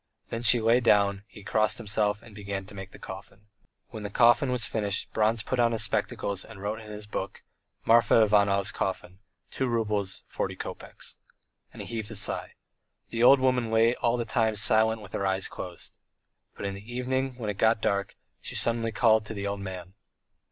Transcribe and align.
Then 0.31 0.41
she 0.41 0.59
lay 0.59 0.79
down, 0.79 1.09
and 1.11 1.21
he 1.27 1.43
crossed 1.43 1.77
himself 1.77 2.23
and 2.23 2.33
began 2.33 2.65
making 2.73 2.91
the 2.91 2.97
coffin. 2.97 3.49
When 3.89 4.01
the 4.01 4.09
coffin 4.09 4.51
was 4.51 4.65
finished 4.65 5.13
Bronze 5.13 5.43
put 5.43 5.59
on 5.59 5.73
his 5.73 5.83
spectacles 5.83 6.43
and 6.43 6.59
wrote 6.59 6.79
in 6.79 6.89
his 6.89 7.05
book: 7.05 7.43
"Marfa 7.85 8.23
Ivanov's 8.23 8.71
coffin, 8.71 9.19
two 9.51 9.67
roubles, 9.67 10.23
forty 10.25 10.55
kopecks." 10.55 11.17
And 11.71 11.83
he 11.83 11.87
heaved 11.95 12.09
a 12.09 12.15
sigh. 12.15 12.53
The 13.11 13.21
old 13.21 13.39
woman 13.39 13.69
lay 13.69 13.93
all 13.93 14.17
the 14.17 14.25
time 14.25 14.55
silent 14.55 15.01
with 15.03 15.13
her 15.13 15.27
eyes 15.27 15.47
closed. 15.47 15.95
But 16.55 16.65
in 16.65 16.73
the 16.73 16.91
evening, 16.91 17.35
when 17.35 17.51
it 17.51 17.59
got 17.59 17.79
dark, 17.79 18.15
she 18.41 18.55
suddenly 18.55 18.91
called 18.91 19.25
the 19.25 19.45
old 19.45 19.59
man. 19.59 19.93